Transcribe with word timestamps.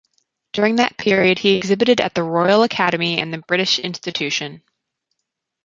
During 0.53 0.77
that 0.77 0.97
period 0.97 1.37
he 1.37 1.55
exhibited 1.57 2.01
at 2.01 2.15
the 2.15 2.23
Royal 2.23 2.63
Academy 2.63 3.19
and 3.21 3.31
the 3.31 3.37
British 3.37 3.77
Institution. 3.77 4.63